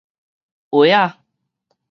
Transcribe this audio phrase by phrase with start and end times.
[0.71, 1.13] 鞋仔